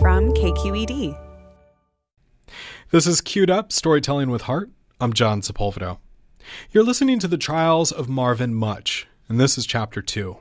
from 0.00 0.32
KQED. 0.32 1.18
This 2.90 3.06
is 3.06 3.20
Queued 3.20 3.50
Up 3.50 3.72
Storytelling 3.72 4.30
with 4.30 4.42
Heart. 4.42 4.70
I'm 5.00 5.12
John 5.12 5.40
Sepulvado. 5.40 5.98
You're 6.70 6.84
listening 6.84 7.18
to 7.18 7.28
the 7.28 7.36
trials 7.36 7.90
of 7.90 8.08
Marvin 8.08 8.54
Mutch, 8.54 9.08
and 9.28 9.40
this 9.40 9.58
is 9.58 9.66
chapter 9.66 10.00
2. 10.00 10.38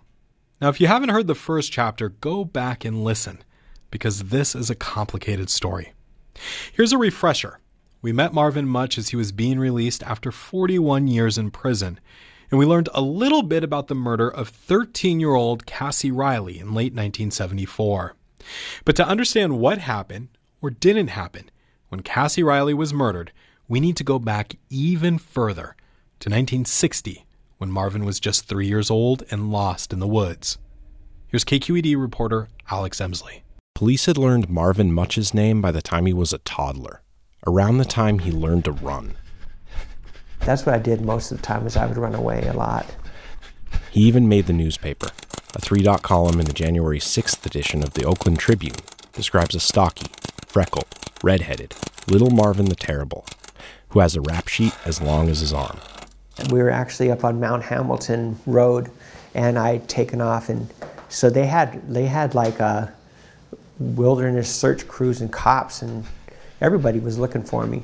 Now, 0.62 0.70
if 0.70 0.80
you 0.80 0.88
haven't 0.88 1.10
heard 1.10 1.26
the 1.26 1.34
first 1.34 1.72
chapter, 1.72 2.10
go 2.10 2.46
back 2.46 2.86
and 2.86 3.04
listen, 3.04 3.44
because 3.90 4.26
this 4.26 4.54
is 4.54 4.70
a 4.70 4.76
complicated 4.76 5.50
story. 5.50 5.94
Here's 6.72 6.94
a 6.94 6.98
refresher. 6.98 7.60
We 8.02 8.14
met 8.14 8.34
Marvin 8.34 8.68
Mutch 8.68 8.98
as 8.98 9.10
he 9.10 9.16
was 9.16 9.32
being 9.32 9.60
released 9.60 10.04
after 10.04 10.32
41 10.32 11.08
years 11.08 11.38
in 11.38 11.50
prison, 11.50 12.00
and 12.52 12.60
we 12.60 12.66
learned 12.66 12.90
a 12.94 13.02
little 13.02 13.44
bit 13.44 13.64
about 13.64 13.88
the 13.88 13.96
murder 13.96 14.30
of 14.30 14.50
13 14.50 15.20
year 15.20 15.34
old 15.34 15.66
Cassie 15.66 16.12
Riley 16.12 16.60
in 16.60 16.76
late 16.76 16.94
1974. 16.94 18.17
But 18.86 18.96
to 18.98 19.08
understand 19.08 19.60
what 19.60 19.80
happened 19.80 20.30
or 20.62 20.70
didn't 20.70 21.10
happen 21.10 21.50
when 21.90 22.02
Cassie 22.02 22.44
Riley 22.44 22.74
was 22.74 22.94
murdered, 22.94 23.32
we 23.68 23.80
need 23.80 23.98
to 23.98 24.04
go 24.04 24.20
back 24.20 24.56
even 24.70 25.18
further 25.18 25.76
to 26.20 26.30
1960 26.30 27.26
when 27.58 27.72
Marvin 27.72 28.06
was 28.06 28.20
just 28.20 28.46
three 28.46 28.68
years 28.68 28.90
old 28.90 29.24
and 29.32 29.52
lost 29.52 29.94
in 29.94 30.00
the 30.00 30.08
woods. 30.08 30.58
Here's 31.28 31.46
KQED 31.46 32.00
reporter 32.00 32.48
Alex 32.70 33.02
Emslie. 33.02 33.44
Police 33.76 34.06
had 34.06 34.18
learned 34.18 34.50
Marvin 34.50 34.92
Mutch's 34.92 35.34
name 35.34 35.62
by 35.62 35.72
the 35.72 35.82
time 35.82 36.06
he 36.06 36.14
was 36.14 36.34
a 36.34 36.40
toddler, 36.40 37.02
around 37.46 37.78
the 37.78 37.86
time 37.86 38.20
he 38.20 38.32
learned 38.32 38.66
to 38.66 38.72
run. 38.72 39.16
That's 40.40 40.66
what 40.66 40.76
I 40.76 40.80
did 40.80 41.02
most 41.02 41.32
of 41.32 41.38
the 41.38 41.44
time 41.44 41.68
is 41.68 41.76
I 41.76 41.86
would 41.86 41.98
run 41.98 42.16
away 42.16 42.48
a 42.48 42.54
lot. 42.54 42.86
He 43.92 44.02
even 44.02 44.30
made 44.30 44.48
the 44.48 44.54
newspaper. 44.54 45.10
A 45.56 45.62
three-dot 45.62 46.02
column 46.02 46.42
in 46.42 46.46
the 46.46 46.54
January 46.54 47.00
6th 47.00 47.46
edition 47.46 47.82
of 47.82 47.94
the 47.94 48.04
Oakland 48.04 48.38
Tribune 48.38 48.76
describes 49.14 49.56
a 49.56 49.62
stocky, 49.62 50.08
freckled, 50.46 50.88
red-headed, 51.24 51.74
little 52.08 52.30
Marvin 52.30 52.66
the 52.66 52.76
Terrible, 52.76 53.26
who 53.90 54.00
has 54.00 54.16
a 54.16 54.22
rap 54.22 54.50
sheet 54.50 54.74
as 54.86 55.02
long 55.02 55.30
as 55.30 55.40
his 55.40 55.54
arm. 55.54 55.80
We 56.52 56.62
were 56.62 56.70
actually 56.70 57.12
up 57.12 57.24
on 57.24 57.40
Mount 57.40 57.64
Hamilton 57.64 58.38
Road, 58.46 58.92
and 59.34 59.58
I'd 59.58 59.88
taken 59.88 60.20
off, 60.20 60.50
and 60.50 60.72
so 61.08 61.30
they 61.30 61.48
had 61.48 61.82
they 61.92 62.06
had 62.06 62.36
like 62.36 62.60
a 62.60 62.94
wilderness 63.80 64.54
search 64.54 64.86
crews 64.88 65.22
and 65.22 65.32
cops, 65.32 65.82
and 65.82 66.04
everybody 66.60 67.00
was 67.00 67.18
looking 67.18 67.44
for 67.44 67.66
me. 67.66 67.84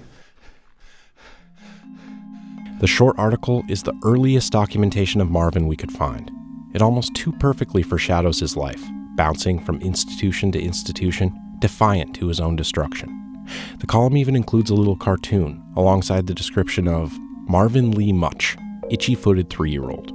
The 2.81 2.88
short 2.88 3.17
article 3.17 3.64
is 3.70 3.83
the 3.83 3.98
earliest 4.03 4.52
documentation 4.52 5.22
of 5.22 5.31
Marvin 5.31 5.67
we 5.67 5.77
could 5.77 5.92
find. 5.92 6.30
It 6.74 6.82
almost 6.82 7.14
too 7.14 7.32
perfectly 7.34 7.84
foreshadows 7.84 8.40
his 8.40 8.58
life, 8.58 8.84
bouncing 9.16 9.60
from 9.60 9.80
institution 9.82 10.52
to 10.54 10.62
institution, 10.62 11.40
defiant 11.60 12.16
to 12.16 12.28
his 12.28 12.40
own 12.40 12.56
destruction. 12.56 13.46
The 13.80 13.88
column 13.88 14.18
even 14.18 14.36
includes 14.36 14.72
a 14.72 14.76
little 14.76 14.96
cartoon 14.96 15.64
alongside 15.76 16.28
the 16.28 16.34
description 16.34 16.88
of 16.88 17.18
Marvin 17.48 17.92
Lee 17.92 18.14
Mutch, 18.14 18.58
itchy 18.90 19.16
footed 19.16 19.50
three 19.50 19.72
year 19.72 19.90
old. 19.90 20.12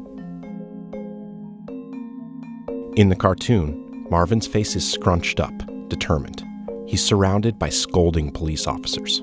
In 2.96 3.10
the 3.10 3.16
cartoon, 3.16 4.06
Marvin's 4.10 4.46
face 4.46 4.74
is 4.74 4.90
scrunched 4.90 5.38
up, 5.38 5.52
determined. 5.88 6.44
He's 6.86 7.04
surrounded 7.04 7.58
by 7.58 7.68
scolding 7.68 8.32
police 8.32 8.66
officers. 8.66 9.20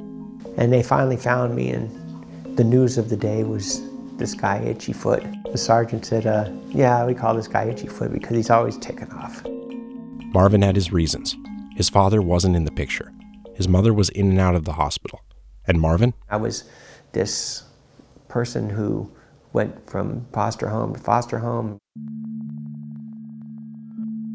And 0.55 0.71
they 0.71 0.83
finally 0.83 1.17
found 1.17 1.55
me, 1.55 1.71
and 1.71 1.89
the 2.55 2.63
news 2.63 2.97
of 2.97 3.09
the 3.09 3.17
day 3.17 3.43
was 3.43 3.81
this 4.17 4.33
guy, 4.33 4.59
Itchy 4.59 4.93
Foot. 4.93 5.25
The 5.55 5.59
sergeant 5.59 6.05
said, 6.05 6.27
uh, 6.27 6.49
Yeah, 6.71 7.05
we 7.05 7.13
call 7.13 7.33
this 7.33 7.47
guy 7.47 7.69
Itchy 7.69 7.87
Foot 7.87 8.11
because 8.11 8.35
he's 8.35 8.49
always 8.49 8.77
taken 8.77 9.09
off. 9.13 9.41
Marvin 10.33 10.61
had 10.61 10.75
his 10.75 10.91
reasons. 10.91 11.37
His 11.77 11.87
father 11.87 12.21
wasn't 12.21 12.57
in 12.57 12.65
the 12.65 12.73
picture, 12.73 13.13
his 13.53 13.65
mother 13.65 13.93
was 13.93 14.09
in 14.09 14.31
and 14.31 14.37
out 14.37 14.55
of 14.55 14.65
the 14.65 14.73
hospital. 14.73 15.21
And 15.65 15.79
Marvin? 15.79 16.13
I 16.29 16.35
was 16.35 16.65
this 17.13 17.63
person 18.27 18.69
who 18.69 19.09
went 19.53 19.89
from 19.89 20.27
foster 20.33 20.67
home 20.67 20.93
to 20.93 20.99
foster 20.99 21.39
home. 21.39 21.79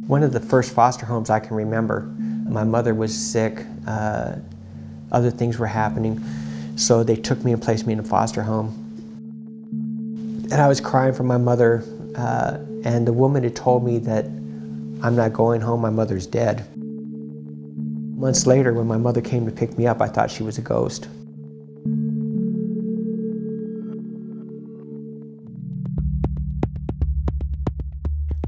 One 0.06 0.22
of 0.22 0.32
the 0.32 0.40
first 0.40 0.72
foster 0.72 1.04
homes 1.04 1.28
I 1.28 1.38
can 1.38 1.54
remember, 1.54 2.00
my 2.48 2.64
mother 2.64 2.94
was 2.94 3.14
sick, 3.14 3.66
uh, 3.86 4.36
other 5.12 5.30
things 5.30 5.58
were 5.58 5.66
happening. 5.66 6.24
So 6.76 7.04
they 7.04 7.16
took 7.16 7.44
me 7.44 7.52
and 7.52 7.60
placed 7.60 7.86
me 7.86 7.92
in 7.92 7.98
a 7.98 8.04
foster 8.04 8.40
home. 8.40 8.79
And 10.50 10.60
I 10.60 10.66
was 10.66 10.80
crying 10.80 11.14
for 11.14 11.22
my 11.22 11.36
mother, 11.36 11.84
uh, 12.16 12.58
and 12.84 13.06
the 13.06 13.12
woman 13.12 13.44
had 13.44 13.54
told 13.54 13.84
me 13.84 13.98
that 13.98 14.24
I'm 15.02 15.14
not 15.14 15.32
going 15.32 15.60
home, 15.60 15.80
my 15.80 15.90
mother's 15.90 16.26
dead. 16.26 16.66
Months 18.18 18.46
later, 18.46 18.74
when 18.74 18.86
my 18.86 18.98
mother 18.98 19.20
came 19.20 19.46
to 19.46 19.52
pick 19.52 19.78
me 19.78 19.86
up, 19.86 20.02
I 20.02 20.08
thought 20.08 20.30
she 20.30 20.42
was 20.42 20.58
a 20.58 20.60
ghost. 20.60 21.08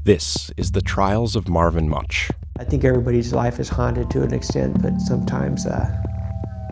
This 0.03 0.51
is 0.57 0.73
the 0.73 0.81
trials 0.81 1.37
of 1.37 1.47
Marvin 1.47 1.87
Mutch. 1.87 2.29
I 2.59 2.65
think 2.65 2.83
everybody's 2.83 3.31
life 3.31 3.61
is 3.61 3.69
haunted 3.69 4.11
to 4.11 4.21
an 4.21 4.33
extent, 4.33 4.81
but 4.81 4.99
sometimes 4.99 5.65
uh, 5.65 6.03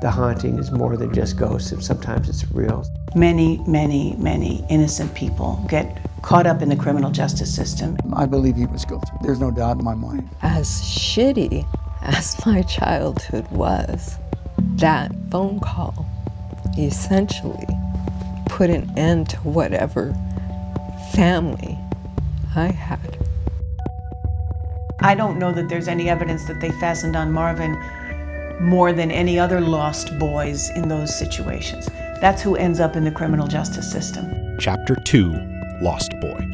the 0.01 0.09
haunting 0.09 0.57
is 0.57 0.72
more 0.72 0.97
than 0.97 1.13
just 1.13 1.38
ghosts, 1.38 1.72
and 1.72 1.84
sometimes 1.84 2.28
it's 2.28 2.50
real. 2.51 2.84
Many, 3.16 3.59
many, 3.67 4.16
many 4.17 4.66
innocent 4.67 5.13
people 5.13 5.63
get 5.69 5.95
caught 6.23 6.47
up 6.47 6.62
in 6.63 6.69
the 6.69 6.75
criminal 6.75 7.12
justice 7.12 7.53
system. 7.53 7.95
I 8.13 8.25
believe 8.25 8.56
he 8.56 8.66
was 8.66 8.84
guilty. 8.84 9.11
There's 9.22 9.40
no 9.40 9.51
doubt 9.51 9.78
in 9.78 9.85
my 9.85 9.94
mind. 9.94 10.28
As 10.41 10.67
shitty 10.67 11.67
as 12.01 12.44
my 12.45 12.63
childhood 12.63 13.50
was, 13.51 14.17
that 14.78 15.11
phone 15.29 15.59
call 15.59 16.06
essentially 16.79 17.67
put 18.47 18.72
an 18.72 18.91
end 18.97 19.29
to 19.29 19.38
whatever 19.40 20.16
family 21.13 21.78
I 22.56 22.67
had. 22.67 23.17
I 25.00 25.16
don't 25.16 25.40
know 25.40 25.51
that 25.51 25.69
there's 25.69 25.88
any 25.88 26.09
evidence 26.09 26.45
that 26.45 26.59
they 26.59 26.72
fastened 26.72 27.16
on 27.16 27.31
Marvin 27.31 27.75
more 28.61 28.94
than 28.94 29.09
any 29.09 29.39
other 29.39 29.59
lost 29.59 30.17
boys 30.19 30.69
in 30.72 30.88
those 30.88 31.13
situations. 31.13 31.88
That's 32.22 32.41
who 32.41 32.55
ends 32.55 32.79
up 32.79 32.95
in 32.95 33.03
the 33.03 33.11
criminal 33.11 33.47
justice 33.47 33.91
system. 33.91 34.57
Chapter 34.59 34.95
2 34.95 35.79
Lost 35.81 36.13
Boy. 36.22 36.47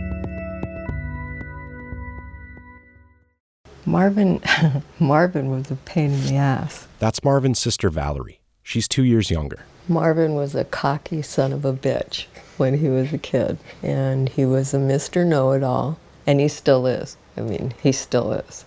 Marvin 3.85 4.41
Marvin 4.99 5.49
was 5.49 5.69
a 5.69 5.75
pain 5.75 6.11
in 6.11 6.25
the 6.25 6.35
ass. 6.35 6.87
That's 6.99 7.23
Marvin's 7.23 7.59
sister 7.59 7.89
Valerie. 7.89 8.39
She's 8.63 8.87
2 8.87 9.03
years 9.03 9.29
younger. 9.29 9.65
Marvin 9.89 10.35
was 10.35 10.55
a 10.55 10.65
cocky 10.65 11.21
son 11.21 11.51
of 11.53 11.65
a 11.65 11.73
bitch 11.73 12.25
when 12.57 12.77
he 12.79 12.89
was 12.89 13.13
a 13.13 13.17
kid 13.17 13.57
and 13.83 14.29
he 14.29 14.45
was 14.45 14.73
a 14.73 14.77
Mr. 14.77 15.25
Know-it-all 15.25 15.99
and 16.25 16.39
he 16.39 16.47
still 16.47 16.87
is. 16.87 17.17
I 17.37 17.41
mean, 17.41 17.73
he 17.81 17.91
still 17.91 18.33
is. 18.33 18.65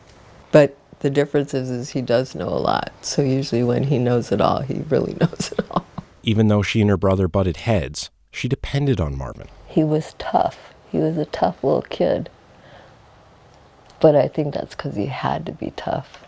But 0.52 0.76
the 1.00 1.10
difference 1.10 1.52
is, 1.54 1.70
is 1.70 1.90
he 1.90 2.02
does 2.02 2.34
know 2.34 2.48
a 2.48 2.60
lot. 2.60 2.92
So 3.02 3.22
usually 3.22 3.64
when 3.64 3.84
he 3.84 3.98
knows 3.98 4.30
it 4.32 4.40
all, 4.40 4.60
he 4.60 4.82
really 4.88 5.14
knows 5.20 5.52
it 5.52 5.64
all. 5.70 5.86
Even 6.22 6.48
though 6.48 6.62
she 6.62 6.80
and 6.80 6.90
her 6.90 6.96
brother 6.96 7.28
butted 7.28 7.58
heads, 7.58 8.10
she 8.30 8.48
depended 8.48 9.00
on 9.00 9.16
Marvin. 9.16 9.48
He 9.66 9.82
was 9.82 10.14
tough. 10.18 10.74
He 10.90 10.98
was 10.98 11.16
a 11.16 11.24
tough 11.26 11.64
little 11.64 11.82
kid. 11.82 12.30
But 14.00 14.14
I 14.14 14.28
think 14.28 14.54
that's 14.54 14.74
because 14.74 14.96
he 14.96 15.06
had 15.06 15.46
to 15.46 15.52
be 15.52 15.72
tough. 15.76 16.24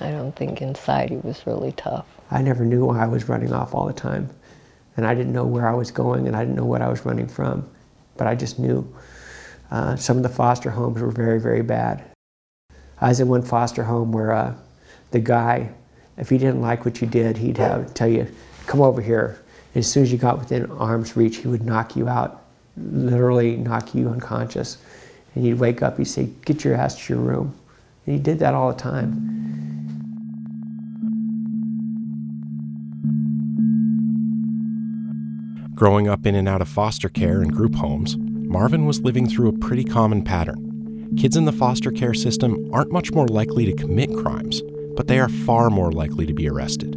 I 0.00 0.10
don't 0.10 0.34
think 0.34 0.62
inside 0.62 1.10
he 1.10 1.16
was 1.16 1.46
really 1.46 1.72
tough. 1.72 2.06
I 2.30 2.42
never 2.42 2.64
knew 2.64 2.86
why 2.86 3.02
I 3.02 3.06
was 3.06 3.28
running 3.28 3.52
off 3.52 3.74
all 3.74 3.86
the 3.86 3.92
time. 3.92 4.30
And 4.96 5.06
I 5.06 5.14
didn't 5.14 5.32
know 5.32 5.44
where 5.44 5.68
I 5.68 5.74
was 5.74 5.90
going 5.90 6.26
and 6.26 6.36
I 6.36 6.40
didn't 6.40 6.56
know 6.56 6.64
what 6.64 6.82
I 6.82 6.88
was 6.88 7.04
running 7.04 7.28
from. 7.28 7.68
But 8.16 8.26
I 8.26 8.34
just 8.34 8.58
knew. 8.58 8.86
Uh, 9.70 9.96
some 9.96 10.16
of 10.16 10.22
the 10.22 10.28
foster 10.28 10.70
homes 10.70 11.00
were 11.00 11.10
very, 11.10 11.40
very 11.40 11.62
bad. 11.62 12.09
I 13.00 13.08
was 13.08 13.20
in 13.20 13.28
one 13.28 13.42
foster 13.42 13.84
home 13.84 14.12
where 14.12 14.32
uh, 14.32 14.54
the 15.10 15.20
guy, 15.20 15.70
if 16.18 16.28
he 16.28 16.38
didn't 16.38 16.60
like 16.60 16.84
what 16.84 17.00
you 17.00 17.06
did, 17.06 17.38
he'd 17.38 17.56
have 17.58 17.94
tell 17.94 18.08
you, 18.08 18.26
"Come 18.66 18.80
over 18.80 19.00
here." 19.00 19.40
And 19.74 19.80
as 19.80 19.90
soon 19.90 20.02
as 20.02 20.12
you 20.12 20.18
got 20.18 20.38
within 20.38 20.70
arm's 20.72 21.16
reach, 21.16 21.38
he 21.38 21.48
would 21.48 21.64
knock 21.64 21.96
you 21.96 22.08
out, 22.08 22.42
literally 22.76 23.56
knock 23.56 23.94
you 23.94 24.08
unconscious. 24.08 24.78
And 25.34 25.44
you'd 25.44 25.60
wake 25.60 25.82
up, 25.82 25.96
he'd 25.96 26.04
say, 26.04 26.28
"Get 26.44 26.64
your 26.64 26.74
ass 26.74 27.06
to 27.06 27.14
your 27.14 27.22
room." 27.22 27.54
And 28.06 28.16
he 28.16 28.22
did 28.22 28.38
that 28.40 28.54
all 28.54 28.72
the 28.72 28.78
time. 28.78 29.36
Growing 35.74 36.08
up 36.08 36.26
in 36.26 36.34
and 36.34 36.46
out 36.46 36.60
of 36.60 36.68
foster 36.68 37.08
care 37.08 37.40
and 37.40 37.50
group 37.50 37.76
homes, 37.76 38.18
Marvin 38.18 38.84
was 38.84 39.00
living 39.00 39.26
through 39.26 39.48
a 39.48 39.58
pretty 39.58 39.84
common 39.84 40.22
pattern. 40.22 40.69
Kids 41.16 41.36
in 41.36 41.44
the 41.44 41.52
foster 41.52 41.90
care 41.90 42.14
system 42.14 42.70
aren't 42.72 42.92
much 42.92 43.10
more 43.10 43.26
likely 43.26 43.64
to 43.66 43.72
commit 43.72 44.14
crimes, 44.14 44.62
but 44.94 45.08
they 45.08 45.18
are 45.18 45.28
far 45.28 45.68
more 45.68 45.90
likely 45.90 46.24
to 46.24 46.32
be 46.32 46.48
arrested. 46.48 46.94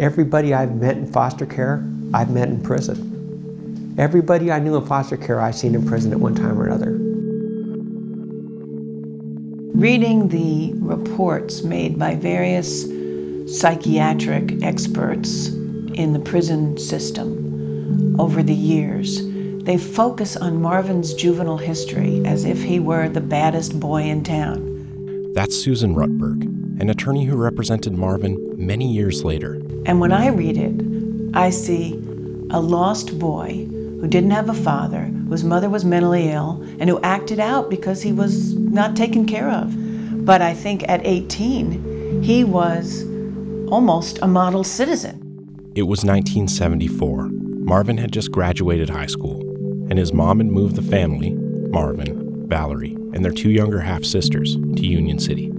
Everybody 0.00 0.54
I've 0.54 0.74
met 0.76 0.96
in 0.96 1.06
foster 1.12 1.44
care, 1.44 1.84
I've 2.14 2.30
met 2.30 2.48
in 2.48 2.62
prison. 2.62 3.94
Everybody 3.98 4.50
I 4.50 4.58
knew 4.58 4.76
in 4.76 4.86
foster 4.86 5.18
care, 5.18 5.38
I've 5.38 5.54
seen 5.54 5.74
in 5.74 5.86
prison 5.86 6.12
at 6.12 6.20
one 6.20 6.34
time 6.34 6.58
or 6.58 6.66
another. 6.66 6.92
Reading 9.78 10.28
the 10.28 10.72
reports 10.76 11.62
made 11.62 11.98
by 11.98 12.14
various 12.14 12.86
psychiatric 13.46 14.62
experts 14.62 15.48
in 15.48 16.14
the 16.14 16.20
prison 16.20 16.78
system 16.78 18.16
over 18.18 18.42
the 18.42 18.54
years, 18.54 19.20
they 19.64 19.78
focus 19.78 20.36
on 20.36 20.60
Marvin's 20.60 21.14
juvenile 21.14 21.58
history 21.58 22.22
as 22.24 22.44
if 22.44 22.62
he 22.62 22.80
were 22.80 23.08
the 23.08 23.20
baddest 23.20 23.78
boy 23.78 24.02
in 24.02 24.24
town. 24.24 25.32
That's 25.34 25.56
Susan 25.56 25.94
Rutberg, 25.94 26.42
an 26.80 26.90
attorney 26.90 27.24
who 27.24 27.36
represented 27.36 27.92
Marvin 27.92 28.36
many 28.56 28.92
years 28.92 29.24
later. 29.24 29.54
And 29.86 30.00
when 30.00 30.12
I 30.12 30.28
read 30.28 30.56
it, 30.56 30.74
I 31.34 31.50
see 31.50 31.94
a 32.50 32.60
lost 32.60 33.18
boy 33.18 33.66
who 34.00 34.08
didn't 34.08 34.32
have 34.32 34.48
a 34.48 34.54
father, 34.54 35.04
whose 35.28 35.44
mother 35.44 35.70
was 35.70 35.84
mentally 35.84 36.30
ill, 36.30 36.60
and 36.80 36.90
who 36.90 37.00
acted 37.02 37.38
out 37.38 37.70
because 37.70 38.02
he 38.02 38.12
was 38.12 38.54
not 38.54 38.96
taken 38.96 39.26
care 39.26 39.48
of. 39.48 39.72
But 40.26 40.42
I 40.42 40.54
think 40.54 40.86
at 40.88 41.06
18, 41.06 42.20
he 42.22 42.42
was 42.42 43.04
almost 43.70 44.18
a 44.22 44.26
model 44.26 44.64
citizen. 44.64 45.20
It 45.74 45.84
was 45.84 46.04
1974. 46.04 47.30
Marvin 47.64 47.96
had 47.96 48.12
just 48.12 48.32
graduated 48.32 48.90
high 48.90 49.06
school, 49.06 49.40
and 49.92 49.98
his 49.98 50.14
mom 50.14 50.38
had 50.38 50.46
moved 50.46 50.74
the 50.74 50.80
family, 50.80 51.32
Marvin, 51.68 52.48
Valerie, 52.48 52.96
and 53.12 53.22
their 53.22 53.30
two 53.30 53.50
younger 53.50 53.78
half 53.78 54.02
sisters, 54.04 54.56
to 54.56 54.86
Union 54.86 55.18
City. 55.18 55.52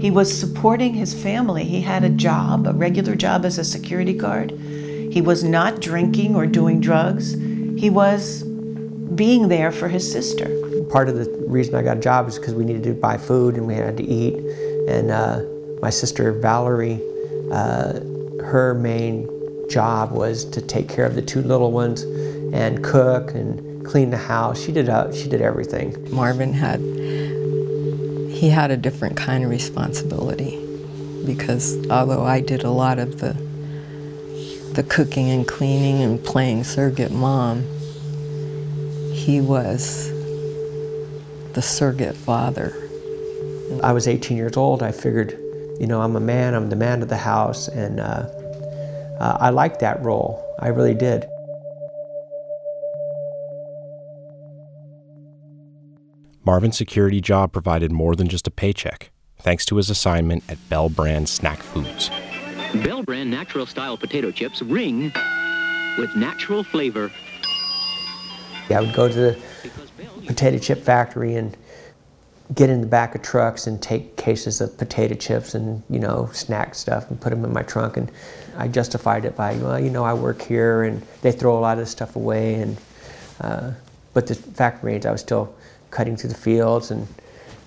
He 0.00 0.10
was 0.10 0.36
supporting 0.36 0.94
his 0.94 1.14
family. 1.14 1.62
He 1.62 1.80
had 1.80 2.02
a 2.02 2.08
job, 2.08 2.66
a 2.66 2.72
regular 2.72 3.14
job 3.14 3.44
as 3.44 3.58
a 3.58 3.64
security 3.64 4.14
guard. 4.14 4.50
He 4.50 5.20
was 5.20 5.44
not 5.44 5.80
drinking 5.80 6.34
or 6.34 6.44
doing 6.44 6.80
drugs. 6.80 7.34
He 7.34 7.88
was 7.88 8.42
being 8.42 9.46
there 9.46 9.70
for 9.70 9.86
his 9.86 10.10
sister. 10.10 10.48
Part 10.90 11.08
of 11.08 11.14
the 11.14 11.30
reason 11.46 11.76
I 11.76 11.82
got 11.82 11.98
a 11.98 12.00
job 12.00 12.26
is 12.26 12.40
because 12.40 12.54
we 12.54 12.64
needed 12.64 12.82
to 12.82 12.94
buy 12.94 13.16
food 13.16 13.54
and 13.54 13.68
we 13.68 13.74
had 13.74 13.96
to 13.96 14.02
eat. 14.02 14.34
And 14.88 15.12
uh, 15.12 15.40
my 15.80 15.90
sister 15.90 16.32
Valerie, 16.32 17.00
uh, 17.52 18.00
her 18.42 18.74
main 18.74 19.28
job 19.70 20.10
was 20.10 20.46
to 20.46 20.60
take 20.60 20.88
care 20.88 21.06
of 21.06 21.14
the 21.14 21.22
two 21.22 21.42
little 21.42 21.70
ones 21.70 22.02
and 22.52 22.84
cook 22.84 23.32
and 23.32 23.84
clean 23.84 24.10
the 24.10 24.16
house. 24.16 24.62
She 24.62 24.72
did 24.72 24.88
uh, 24.88 25.12
she 25.12 25.28
did 25.28 25.40
everything. 25.40 26.14
Marvin 26.14 26.52
had 26.52 26.80
he 28.30 28.48
had 28.48 28.70
a 28.70 28.76
different 28.76 29.16
kind 29.16 29.44
of 29.44 29.50
responsibility 29.50 30.58
because 31.24 31.88
although 31.88 32.24
I 32.24 32.40
did 32.40 32.64
a 32.64 32.70
lot 32.70 32.98
of 32.98 33.20
the 33.20 33.34
the 34.74 34.82
cooking 34.82 35.30
and 35.30 35.46
cleaning 35.46 36.02
and 36.02 36.22
playing 36.24 36.64
surrogate 36.64 37.12
mom, 37.12 37.64
he 39.12 39.40
was 39.40 40.10
the 41.52 41.62
surrogate 41.62 42.16
father. 42.16 42.74
I 43.82 43.92
was 43.92 44.08
18 44.08 44.36
years 44.36 44.56
old. 44.56 44.82
I 44.82 44.92
figured, 44.92 45.38
you 45.78 45.86
know, 45.86 46.00
I'm 46.00 46.16
a 46.16 46.20
man. 46.20 46.54
I'm 46.54 46.70
the 46.70 46.76
man 46.76 47.02
of 47.02 47.08
the 47.08 47.16
house, 47.16 47.68
and 47.68 48.00
uh, 48.00 48.28
uh, 49.20 49.36
I 49.40 49.50
liked 49.50 49.80
that 49.80 50.02
role. 50.02 50.42
I 50.58 50.68
really 50.68 50.94
did. 50.94 51.26
Marvin's 56.44 56.76
security 56.76 57.20
job 57.20 57.52
provided 57.52 57.92
more 57.92 58.16
than 58.16 58.26
just 58.26 58.48
a 58.48 58.50
paycheck, 58.50 59.12
thanks 59.38 59.64
to 59.64 59.76
his 59.76 59.88
assignment 59.88 60.42
at 60.48 60.58
Bell 60.68 60.88
Brand 60.88 61.28
Snack 61.28 61.58
Foods. 61.62 62.10
Bell 62.82 63.04
Brand 63.04 63.30
natural 63.30 63.64
style 63.64 63.96
potato 63.96 64.32
chips 64.32 64.60
ring 64.60 65.12
with 65.96 66.16
natural 66.16 66.64
flavor. 66.64 67.12
I 68.70 68.80
would 68.80 68.92
go 68.92 69.06
to 69.06 69.14
the 69.14 69.38
potato 70.26 70.58
chip 70.58 70.82
factory 70.82 71.36
and 71.36 71.56
get 72.54 72.70
in 72.70 72.80
the 72.80 72.88
back 72.88 73.14
of 73.14 73.22
trucks 73.22 73.68
and 73.68 73.80
take 73.80 74.16
cases 74.16 74.60
of 74.60 74.76
potato 74.76 75.14
chips 75.14 75.54
and 75.54 75.82
you 75.88 75.98
know 75.98 76.28
snack 76.32 76.74
stuff 76.74 77.08
and 77.08 77.20
put 77.20 77.30
them 77.30 77.44
in 77.44 77.52
my 77.52 77.62
trunk 77.62 77.96
and 77.96 78.10
I 78.58 78.68
justified 78.68 79.24
it 79.24 79.36
by 79.36 79.54
well 79.56 79.78
you 79.78 79.90
know 79.90 80.04
I 80.04 80.12
work 80.12 80.42
here 80.42 80.82
and 80.82 81.02
they 81.22 81.32
throw 81.32 81.56
a 81.56 81.60
lot 81.60 81.74
of 81.74 81.78
this 81.78 81.90
stuff 81.90 82.16
away 82.16 82.54
and 82.54 82.76
uh, 83.40 83.70
but 84.12 84.26
the 84.26 84.34
fact 84.34 84.82
remains 84.82 85.06
I 85.06 85.12
was 85.12 85.20
still 85.20 85.54
cutting 85.92 86.16
through 86.16 86.30
the 86.30 86.36
fields 86.36 86.90
and 86.90 87.06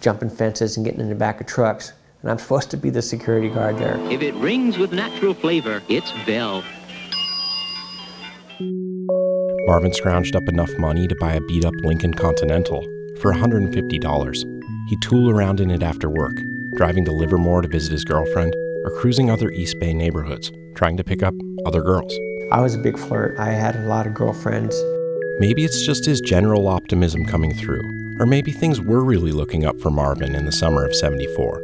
jumping 0.02 0.30
fences 0.30 0.76
and 0.76 0.86
getting 0.86 1.00
in 1.00 1.08
the 1.08 1.16
back 1.16 1.40
of 1.40 1.48
trucks 1.48 1.94
and 2.26 2.32
I'm 2.32 2.40
supposed 2.40 2.72
to 2.72 2.78
be 2.78 2.90
the 2.90 3.04
security 3.04 3.50
guard 3.50 3.78
there. 3.78 3.98
If 4.10 4.24
it 4.24 4.34
rings 4.34 4.80
with 4.80 4.92
natural 4.92 5.36
flavor, 5.36 5.84
it's 5.90 6.12
Bell. 6.26 6.64
Marvin 9.68 9.92
scrounged 9.92 10.36
up 10.36 10.42
enough 10.50 10.72
money 10.80 11.08
to 11.08 11.16
buy 11.22 11.36
a 11.36 11.42
beat 11.42 11.66
up 11.66 11.76
Lincoln 11.84 12.16
Continental 12.16 12.82
for 13.22 13.32
$150. 13.32 14.90
He'd 14.90 15.02
tool 15.04 15.30
around 15.30 15.60
in 15.60 15.70
it 15.70 15.84
after 15.84 16.10
work, 16.10 16.36
driving 16.74 17.06
to 17.06 17.12
Livermore 17.12 17.62
to 17.62 17.68
visit 17.68 17.92
his 17.92 18.04
girlfriend, 18.04 18.56
or 18.84 19.00
cruising 19.00 19.30
other 19.30 19.52
East 19.52 19.80
Bay 19.80 19.94
neighborhoods, 19.94 20.52
trying 20.74 20.98
to 20.98 21.04
pick 21.04 21.22
up 21.22 21.36
other 21.68 21.84
girls. 21.84 22.12
I 22.52 22.60
was 22.60 22.74
a 22.74 22.80
big 22.80 22.98
flirt. 22.98 23.38
I 23.38 23.52
had 23.52 23.76
a 23.76 23.82
lot 23.82 24.08
of 24.08 24.16
girlfriends. 24.16 24.76
Maybe 25.38 25.64
it's 25.64 25.86
just 25.86 26.06
his 26.06 26.22
general 26.22 26.68
optimism 26.68 27.24
coming 27.26 27.54
through, 27.54 27.84
or 28.20 28.26
maybe 28.26 28.52
things 28.52 28.82
were 28.82 29.04
really 29.04 29.32
looking 29.32 29.66
up 29.66 29.80
for 29.80 29.90
Marvin 29.90 30.36
in 30.36 30.46
the 30.46 30.52
summer 30.52 30.86
of 30.86 30.96
74. 30.96 31.62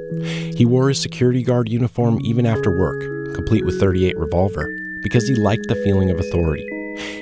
He 0.56 0.65
wore 0.65 0.89
his 0.89 1.01
security 1.01 1.44
guard 1.44 1.69
uniform 1.69 2.19
even 2.24 2.45
after 2.45 2.77
work, 2.77 3.00
complete 3.33 3.65
with 3.65 3.80
38 3.80 4.18
revolver, 4.18 4.69
because 5.01 5.27
he 5.27 5.36
liked 5.36 5.68
the 5.68 5.75
feeling 5.75 6.09
of 6.09 6.19
authority. 6.19 6.68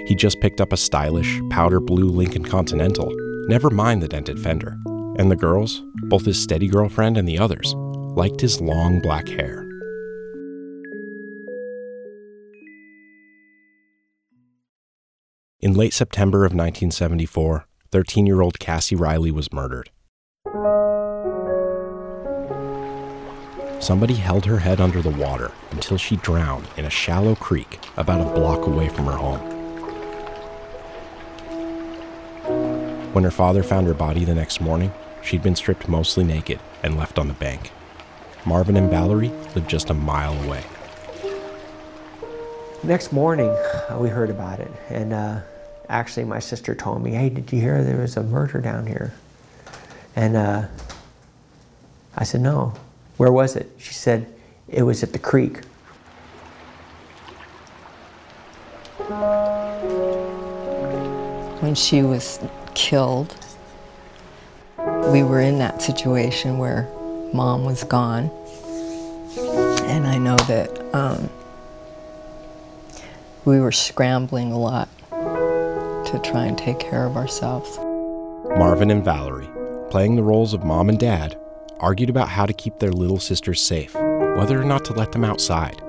He 0.07 0.15
just 0.15 0.41
picked 0.41 0.61
up 0.61 0.73
a 0.73 0.77
stylish, 0.77 1.39
powder 1.49 1.79
blue 1.79 2.09
Lincoln 2.09 2.43
Continental, 2.43 3.11
never 3.47 3.69
mind 3.69 4.01
the 4.01 4.07
dented 4.07 4.39
fender. 4.39 4.77
And 5.17 5.29
the 5.29 5.35
girls, 5.35 5.81
both 6.07 6.25
his 6.25 6.41
steady 6.41 6.67
girlfriend 6.67 7.17
and 7.17 7.27
the 7.27 7.39
others, 7.39 7.73
liked 7.75 8.41
his 8.41 8.61
long 8.61 9.01
black 9.01 9.27
hair. 9.27 9.65
In 15.61 15.73
late 15.73 15.93
September 15.93 16.45
of 16.45 16.53
1974, 16.53 17.65
13 17.91 18.27
year 18.27 18.41
old 18.41 18.59
Cassie 18.59 18.95
Riley 18.95 19.31
was 19.31 19.51
murdered. 19.51 19.89
Somebody 23.79 24.15
held 24.15 24.45
her 24.45 24.59
head 24.59 24.79
under 24.79 25.01
the 25.01 25.09
water 25.09 25.51
until 25.71 25.97
she 25.97 26.17
drowned 26.17 26.67
in 26.77 26.85
a 26.85 26.89
shallow 26.89 27.33
creek 27.33 27.79
about 27.97 28.21
a 28.21 28.33
block 28.35 28.67
away 28.67 28.89
from 28.89 29.05
her 29.05 29.17
home. 29.17 29.39
When 33.13 33.23
her 33.23 33.31
father 33.31 33.63
found 33.63 33.87
her 33.87 33.93
body 33.95 34.23
the 34.23 34.35
next 34.35 34.61
morning, 34.61 34.91
she'd 35.23 35.41
been 35.41 35.55
stripped 35.55 35.87
mostly 35.87 36.23
naked 36.23 36.59
and 36.83 36.95
left 36.95 37.17
on 37.17 37.27
the 37.27 37.33
bank. 37.33 37.71
Marvin 38.45 38.77
and 38.77 38.89
Valerie 38.89 39.31
lived 39.55 39.69
just 39.69 39.89
a 39.89 39.93
mile 39.95 40.39
away. 40.43 40.63
Next 42.83 43.11
morning, 43.11 43.49
uh, 43.49 43.97
we 43.99 44.09
heard 44.09 44.29
about 44.29 44.59
it, 44.59 44.71
and 44.89 45.11
uh, 45.11 45.41
actually, 45.89 46.25
my 46.25 46.39
sister 46.39 46.75
told 46.75 47.03
me, 47.03 47.11
"Hey, 47.11 47.29
did 47.29 47.51
you 47.51 47.59
hear 47.59 47.83
there 47.83 47.97
was 47.97 48.15
a 48.15 48.23
murder 48.23 48.61
down 48.61 48.85
here?" 48.85 49.13
And 50.15 50.37
uh, 50.37 50.67
I 52.15 52.23
said, 52.23 52.41
"No." 52.41 52.73
Where 53.17 53.31
was 53.31 53.57
it? 53.57 53.69
She 53.77 53.93
said, 53.93 54.31
"It 54.69 54.83
was 54.83 55.03
at 55.03 55.11
the 55.11 55.19
creek." 55.19 55.61
When 61.59 61.75
she 61.75 62.03
was 62.03 62.39
killed, 62.73 63.35
we 65.11 65.23
were 65.23 65.41
in 65.41 65.57
that 65.59 65.81
situation 65.81 66.57
where 66.57 66.87
mom 67.33 67.65
was 67.65 67.83
gone. 67.83 68.29
And 69.83 70.07
I 70.07 70.17
know 70.17 70.37
that 70.37 70.95
um, 70.95 71.29
we 73.45 73.59
were 73.59 73.71
scrambling 73.71 74.51
a 74.51 74.57
lot 74.57 74.87
to 76.09 76.19
try 76.19 76.45
and 76.45 76.57
take 76.57 76.79
care 76.79 77.05
of 77.05 77.17
ourselves. 77.17 77.77
Marvin 78.57 78.89
and 78.89 79.05
Valerie, 79.05 79.49
playing 79.89 80.15
the 80.15 80.23
roles 80.23 80.53
of 80.53 80.63
mom 80.63 80.89
and 80.89 80.99
dad, 80.99 81.39
argued 81.79 82.09
about 82.09 82.29
how 82.29 82.45
to 82.45 82.53
keep 82.53 82.79
their 82.79 82.91
little 82.91 83.19
sisters 83.19 83.61
safe, 83.61 83.93
whether 83.93 84.59
or 84.59 84.65
not 84.65 84.83
to 84.85 84.93
let 84.93 85.11
them 85.11 85.23
outside. 85.23 85.81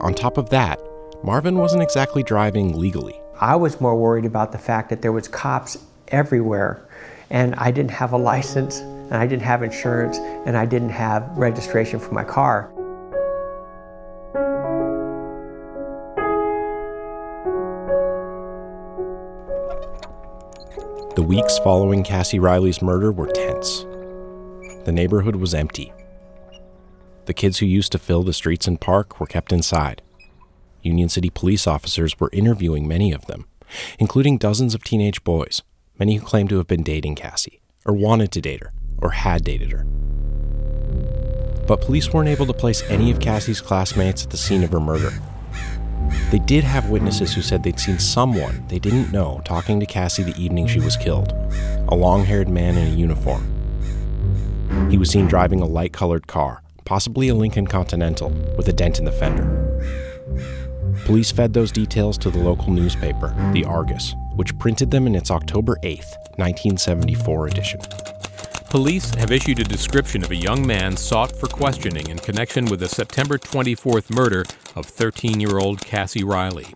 On 0.00 0.14
top 0.14 0.38
of 0.38 0.50
that, 0.50 0.80
Marvin 1.24 1.56
wasn't 1.56 1.82
exactly 1.82 2.22
driving 2.22 2.78
legally. 2.78 3.20
I 3.40 3.56
was 3.56 3.80
more 3.80 3.96
worried 3.96 4.24
about 4.24 4.52
the 4.52 4.58
fact 4.58 4.88
that 4.90 5.02
there 5.02 5.12
was 5.12 5.26
cops 5.28 5.76
everywhere 6.08 6.86
and 7.30 7.54
I 7.56 7.70
didn't 7.70 7.90
have 7.90 8.12
a 8.12 8.16
license 8.16 8.78
and 8.78 9.14
I 9.14 9.26
didn't 9.26 9.42
have 9.42 9.62
insurance 9.62 10.18
and 10.18 10.56
I 10.56 10.64
didn't 10.64 10.90
have 10.90 11.28
registration 11.36 11.98
for 11.98 12.14
my 12.14 12.24
car. 12.24 12.70
The 21.16 21.22
weeks 21.22 21.58
following 21.58 22.04
Cassie 22.04 22.38
Riley's 22.38 22.82
murder 22.82 23.10
were 23.10 23.28
tense. 23.28 23.86
The 24.84 24.92
neighborhood 24.92 25.36
was 25.36 25.54
empty. 25.54 25.90
The 27.24 27.32
kids 27.32 27.58
who 27.58 27.64
used 27.64 27.92
to 27.92 27.98
fill 27.98 28.22
the 28.22 28.34
streets 28.34 28.68
and 28.68 28.78
park 28.78 29.18
were 29.18 29.26
kept 29.26 29.50
inside. 29.50 30.02
Union 30.82 31.08
City 31.08 31.30
police 31.30 31.66
officers 31.66 32.20
were 32.20 32.28
interviewing 32.34 32.86
many 32.86 33.12
of 33.12 33.24
them, 33.28 33.46
including 33.98 34.36
dozens 34.36 34.74
of 34.74 34.84
teenage 34.84 35.24
boys, 35.24 35.62
many 35.98 36.16
who 36.16 36.26
claimed 36.26 36.50
to 36.50 36.58
have 36.58 36.66
been 36.66 36.82
dating 36.82 37.14
Cassie, 37.14 37.62
or 37.86 37.94
wanted 37.94 38.30
to 38.32 38.42
date 38.42 38.62
her, 38.62 38.74
or 38.98 39.12
had 39.12 39.42
dated 39.42 39.72
her. 39.72 39.84
But 41.66 41.80
police 41.80 42.12
weren't 42.12 42.28
able 42.28 42.44
to 42.44 42.52
place 42.52 42.82
any 42.90 43.10
of 43.10 43.20
Cassie's 43.20 43.62
classmates 43.62 44.24
at 44.24 44.28
the 44.28 44.36
scene 44.36 44.62
of 44.62 44.70
her 44.70 44.80
murder. 44.80 45.12
They 46.30 46.38
did 46.40 46.64
have 46.64 46.90
witnesses 46.90 47.32
who 47.34 47.42
said 47.42 47.62
they'd 47.62 47.78
seen 47.78 47.98
someone 47.98 48.64
they 48.68 48.78
didn't 48.78 49.12
know 49.12 49.40
talking 49.44 49.78
to 49.80 49.86
Cassie 49.86 50.22
the 50.22 50.36
evening 50.42 50.66
she 50.66 50.80
was 50.80 50.96
killed 50.96 51.32
a 51.88 51.94
long 51.94 52.24
haired 52.24 52.48
man 52.48 52.76
in 52.76 52.88
a 52.88 52.96
uniform. 52.96 53.52
He 54.90 54.98
was 54.98 55.10
seen 55.10 55.26
driving 55.26 55.60
a 55.60 55.66
light 55.66 55.92
colored 55.92 56.26
car, 56.26 56.62
possibly 56.84 57.28
a 57.28 57.34
Lincoln 57.34 57.66
Continental, 57.66 58.30
with 58.56 58.68
a 58.68 58.72
dent 58.72 58.98
in 58.98 59.04
the 59.04 59.12
fender. 59.12 59.62
Police 61.04 61.30
fed 61.30 61.52
those 61.52 61.70
details 61.70 62.18
to 62.18 62.30
the 62.30 62.38
local 62.38 62.72
newspaper, 62.72 63.34
the 63.52 63.64
Argus, 63.64 64.14
which 64.34 64.58
printed 64.58 64.90
them 64.90 65.06
in 65.06 65.14
its 65.14 65.30
October 65.30 65.76
8, 65.82 65.98
1974 66.36 67.46
edition. 67.46 67.80
Police 68.70 69.14
have 69.14 69.30
issued 69.30 69.60
a 69.60 69.64
description 69.64 70.24
of 70.24 70.32
a 70.32 70.36
young 70.36 70.66
man 70.66 70.96
sought 70.96 71.36
for 71.36 71.46
questioning 71.46 72.08
in 72.08 72.18
connection 72.18 72.64
with 72.64 72.80
the 72.80 72.88
September 72.88 73.38
24th 73.38 74.10
murder 74.10 74.44
of 74.74 74.86
13 74.86 75.40
year 75.40 75.58
old 75.58 75.80
Cassie 75.80 76.24
Riley. 76.24 76.74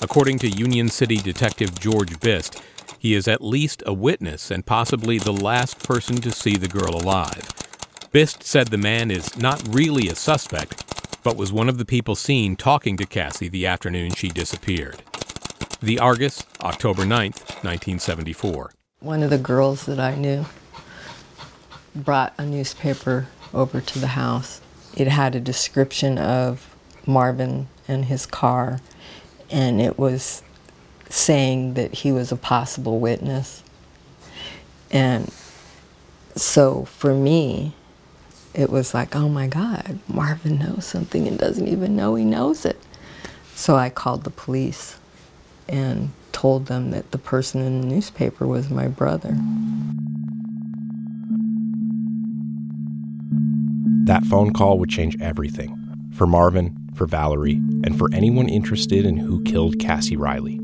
According 0.00 0.38
to 0.38 0.48
Union 0.48 0.88
City 0.88 1.16
Detective 1.16 1.80
George 1.80 2.20
Bist, 2.20 2.62
he 3.00 3.14
is 3.14 3.26
at 3.26 3.42
least 3.42 3.82
a 3.86 3.92
witness 3.92 4.52
and 4.52 4.64
possibly 4.64 5.18
the 5.18 5.32
last 5.32 5.82
person 5.82 6.16
to 6.16 6.30
see 6.30 6.56
the 6.56 6.68
girl 6.68 6.94
alive. 6.94 7.48
Bist 8.12 8.44
said 8.44 8.68
the 8.68 8.78
man 8.78 9.10
is 9.10 9.36
not 9.36 9.60
really 9.68 10.08
a 10.08 10.14
suspect, 10.14 10.84
but 11.24 11.36
was 11.36 11.52
one 11.52 11.68
of 11.68 11.78
the 11.78 11.84
people 11.84 12.14
seen 12.14 12.54
talking 12.54 12.96
to 12.98 13.04
Cassie 13.04 13.48
the 13.48 13.66
afternoon 13.66 14.12
she 14.12 14.28
disappeared. 14.28 15.02
The 15.82 15.98
Argus, 15.98 16.46
October 16.60 17.02
9th, 17.02 17.64
1974. 17.64 18.70
One 19.00 19.24
of 19.24 19.30
the 19.30 19.38
girls 19.38 19.86
that 19.86 19.98
I 19.98 20.14
knew 20.14 20.46
brought 22.04 22.34
a 22.38 22.44
newspaper 22.44 23.28
over 23.52 23.80
to 23.80 23.98
the 23.98 24.08
house. 24.08 24.60
It 24.96 25.08
had 25.08 25.34
a 25.34 25.40
description 25.40 26.18
of 26.18 26.74
Marvin 27.06 27.68
and 27.88 28.06
his 28.06 28.26
car, 28.26 28.80
and 29.50 29.80
it 29.80 29.98
was 29.98 30.42
saying 31.08 31.74
that 31.74 31.94
he 31.94 32.12
was 32.12 32.32
a 32.32 32.36
possible 32.36 32.98
witness. 32.98 33.62
And 34.90 35.32
so 36.34 36.84
for 36.84 37.14
me, 37.14 37.74
it 38.54 38.70
was 38.70 38.94
like, 38.94 39.14
oh 39.14 39.28
my 39.28 39.46
God, 39.46 39.98
Marvin 40.08 40.58
knows 40.58 40.86
something 40.86 41.28
and 41.28 41.38
doesn't 41.38 41.68
even 41.68 41.94
know 41.94 42.14
he 42.14 42.24
knows 42.24 42.64
it. 42.64 42.80
So 43.54 43.76
I 43.76 43.90
called 43.90 44.24
the 44.24 44.30
police 44.30 44.98
and 45.68 46.10
told 46.32 46.66
them 46.66 46.90
that 46.90 47.10
the 47.10 47.18
person 47.18 47.60
in 47.60 47.80
the 47.80 47.86
newspaper 47.86 48.46
was 48.46 48.70
my 48.70 48.88
brother. 48.88 49.36
Phone 54.28 54.52
call 54.52 54.78
would 54.78 54.90
change 54.90 55.16
everything 55.20 55.76
for 56.12 56.26
Marvin, 56.26 56.76
for 56.94 57.06
Valerie, 57.06 57.60
and 57.84 57.96
for 57.96 58.08
anyone 58.12 58.48
interested 58.48 59.04
in 59.06 59.18
who 59.18 59.42
killed 59.44 59.78
Cassie 59.78 60.16
Riley. 60.16 60.58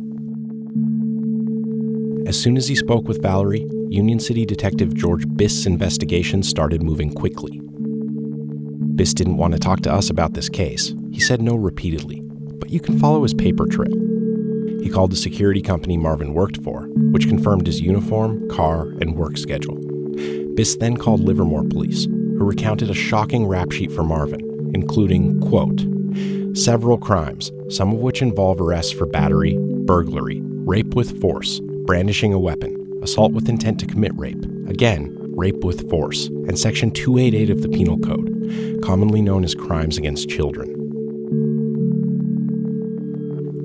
As 2.26 2.40
soon 2.40 2.56
as 2.56 2.68
he 2.68 2.74
spoke 2.74 3.06
with 3.06 3.22
Valerie, 3.22 3.66
Union 3.88 4.18
City 4.18 4.46
Detective 4.46 4.94
George 4.94 5.26
Bist's 5.26 5.66
investigation 5.66 6.42
started 6.42 6.82
moving 6.82 7.12
quickly. 7.12 7.60
Biss 8.96 9.14
didn't 9.14 9.36
want 9.36 9.52
to 9.52 9.60
talk 9.60 9.80
to 9.80 9.92
us 9.92 10.10
about 10.10 10.34
this 10.34 10.48
case. 10.48 10.94
He 11.12 11.20
said 11.20 11.42
no 11.42 11.54
repeatedly, 11.54 12.22
but 12.58 12.70
you 12.70 12.80
can 12.80 12.98
follow 12.98 13.22
his 13.22 13.34
paper 13.34 13.66
trail. 13.66 13.94
He 14.82 14.90
called 14.90 15.12
the 15.12 15.16
security 15.16 15.62
company 15.62 15.96
Marvin 15.96 16.34
worked 16.34 16.62
for, 16.64 16.88
which 17.12 17.28
confirmed 17.28 17.66
his 17.66 17.80
uniform, 17.80 18.48
car, 18.48 18.88
and 19.00 19.14
work 19.14 19.36
schedule. 19.36 19.76
Biss 20.56 20.78
then 20.78 20.96
called 20.96 21.20
Livermore 21.20 21.64
police, 21.64 22.06
who 22.42 22.48
recounted 22.48 22.90
a 22.90 22.94
shocking 22.94 23.46
rap 23.46 23.70
sheet 23.70 23.92
for 23.92 24.02
Marvin, 24.02 24.72
including, 24.74 25.40
quote, 25.40 25.86
several 26.56 26.98
crimes, 26.98 27.52
some 27.68 27.92
of 27.92 28.00
which 28.00 28.20
involve 28.20 28.60
arrests 28.60 28.90
for 28.90 29.06
battery, 29.06 29.56
burglary, 29.84 30.40
rape 30.42 30.96
with 30.96 31.20
force, 31.20 31.60
brandishing 31.86 32.32
a 32.32 32.40
weapon, 32.40 32.76
assault 33.00 33.32
with 33.32 33.48
intent 33.48 33.78
to 33.78 33.86
commit 33.86 34.10
rape, 34.16 34.44
again, 34.66 35.16
rape 35.36 35.62
with 35.62 35.88
force, 35.88 36.26
and 36.26 36.58
Section 36.58 36.90
288 36.90 37.48
of 37.48 37.62
the 37.62 37.68
Penal 37.68 37.96
Code, 37.98 38.80
commonly 38.82 39.22
known 39.22 39.44
as 39.44 39.54
crimes 39.54 39.96
against 39.96 40.28
children. 40.28 40.68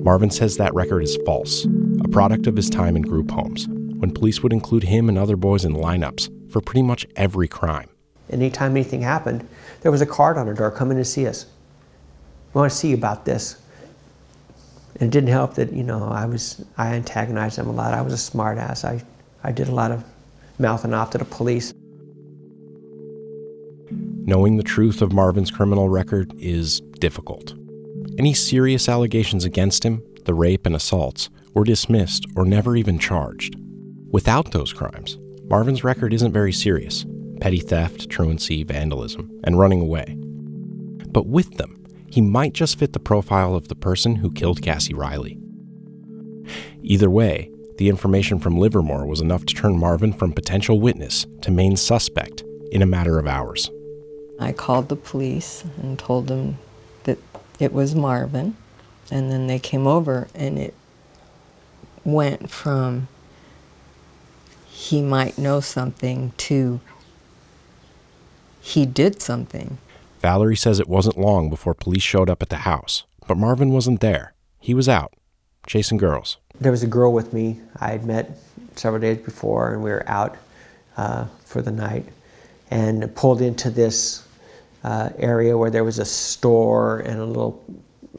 Marvin 0.03 0.29
says 0.29 0.57
that 0.57 0.75
record 0.75 1.01
is 1.01 1.17
false, 1.25 1.65
a 2.05 2.07
product 2.09 2.45
of 2.45 2.55
his 2.55 2.69
time 2.69 2.95
in 2.95 3.01
group 3.01 3.31
homes, 3.31 3.67
when 3.97 4.11
police 4.11 4.43
would 4.43 4.53
include 4.53 4.83
him 4.83 5.09
and 5.09 5.17
other 5.17 5.35
boys 5.35 5.65
in 5.65 5.73
lineups 5.73 6.29
for 6.51 6.61
pretty 6.61 6.83
much 6.83 7.07
every 7.15 7.47
crime. 7.47 7.89
Anytime 8.29 8.71
anything 8.71 9.01
happened, 9.01 9.47
there 9.81 9.91
was 9.91 10.01
a 10.01 10.05
card 10.05 10.37
on 10.37 10.47
the 10.47 10.53
door, 10.53 10.69
come 10.71 10.91
in 10.91 10.97
and 10.97 11.07
see 11.07 11.27
us. 11.27 11.45
We 12.53 12.59
want 12.59 12.71
to 12.71 12.77
see 12.77 12.89
you 12.89 12.95
about 12.95 13.25
this. 13.25 13.61
And 14.99 15.09
it 15.09 15.11
didn't 15.11 15.29
help 15.29 15.55
that, 15.55 15.71
you 15.71 15.83
know, 15.83 16.03
I 16.05 16.25
was, 16.25 16.63
I 16.77 16.95
antagonized 16.95 17.57
them 17.57 17.67
a 17.67 17.71
lot. 17.71 17.93
I 17.93 18.01
was 18.01 18.13
a 18.13 18.17
smart 18.17 18.57
ass. 18.57 18.83
I, 18.83 19.01
I 19.43 19.51
did 19.51 19.67
a 19.67 19.73
lot 19.73 19.91
of 19.91 20.03
mouthing 20.59 20.93
off 20.93 21.11
to 21.11 21.19
the 21.19 21.25
police. 21.25 21.73
Knowing 23.89 24.57
the 24.57 24.63
truth 24.63 25.01
of 25.01 25.13
Marvin's 25.13 25.51
criminal 25.51 25.87
record 25.87 26.33
is 26.37 26.81
difficult. 26.99 27.53
Any 28.17 28.33
serious 28.33 28.89
allegations 28.89 29.45
against 29.45 29.85
him, 29.85 30.03
the 30.25 30.33
rape 30.33 30.65
and 30.65 30.75
assaults, 30.75 31.29
were 31.53 31.63
dismissed 31.63 32.25
or 32.35 32.43
never 32.43 32.75
even 32.75 32.99
charged. 32.99 33.55
Without 34.11 34.51
those 34.51 34.73
crimes, 34.73 35.17
Marvin's 35.45 35.83
record 35.83 36.13
isn't 36.13 36.33
very 36.33 36.51
serious 36.51 37.05
petty 37.39 37.59
theft, 37.59 38.09
truancy, 38.09 38.63
vandalism, 38.63 39.39
and 39.43 39.59
running 39.59 39.81
away. 39.81 40.17
But 41.09 41.27
with 41.27 41.57
them, 41.57 41.85
he 42.09 42.21
might 42.21 42.53
just 42.53 42.79
fit 42.79 42.93
the 42.93 42.99
profile 42.99 43.55
of 43.55 43.67
the 43.67 43.75
person 43.75 44.17
who 44.17 44.31
killed 44.31 44.61
Cassie 44.61 44.93
Riley. 44.93 45.37
Either 46.81 47.09
way, 47.09 47.51
the 47.77 47.89
information 47.89 48.39
from 48.39 48.57
Livermore 48.57 49.05
was 49.05 49.21
enough 49.21 49.45
to 49.45 49.53
turn 49.53 49.77
Marvin 49.77 50.13
from 50.13 50.33
potential 50.33 50.79
witness 50.79 51.27
to 51.41 51.51
main 51.51 51.75
suspect 51.75 52.43
in 52.71 52.81
a 52.81 52.87
matter 52.87 53.19
of 53.19 53.27
hours. 53.27 53.69
I 54.39 54.51
called 54.51 54.89
the 54.89 54.95
police 54.95 55.63
and 55.81 55.97
told 55.97 56.27
them 56.27 56.57
that 57.03 57.17
it 57.59 57.73
was 57.73 57.95
Marvin, 57.95 58.55
and 59.11 59.31
then 59.31 59.47
they 59.47 59.59
came 59.59 59.87
over, 59.87 60.27
and 60.33 60.57
it 60.57 60.73
went 62.03 62.49
from 62.49 63.07
he 64.67 65.01
might 65.01 65.37
know 65.37 65.59
something 65.59 66.31
to 66.37 66.79
he 68.67 68.85
did 68.85 69.21
something. 69.21 69.77
Valerie 70.21 70.57
says 70.57 70.79
it 70.79 70.89
wasn't 70.89 71.17
long 71.17 71.49
before 71.49 71.73
police 71.73 72.03
showed 72.03 72.29
up 72.29 72.41
at 72.41 72.49
the 72.49 72.57
house, 72.57 73.05
but 73.27 73.37
Marvin 73.37 73.71
wasn't 73.71 74.01
there. 74.01 74.33
He 74.59 74.73
was 74.73 74.89
out, 74.89 75.13
chasing 75.65 75.97
girls. 75.97 76.37
There 76.59 76.71
was 76.71 76.83
a 76.83 76.87
girl 76.87 77.13
with 77.13 77.31
me 77.33 77.61
I 77.79 77.91
had 77.91 78.05
met 78.05 78.37
several 78.75 79.01
days 79.01 79.19
before, 79.19 79.73
and 79.73 79.83
we 79.83 79.89
were 79.89 80.03
out 80.09 80.35
uh, 80.97 81.27
for 81.45 81.61
the 81.61 81.71
night 81.71 82.05
and 82.69 83.15
pulled 83.15 83.41
into 83.41 83.69
this 83.69 84.27
uh, 84.83 85.09
area 85.17 85.57
where 85.57 85.69
there 85.69 85.83
was 85.83 85.99
a 85.99 86.05
store 86.05 86.99
and 86.99 87.19
a 87.19 87.25
little 87.25 87.63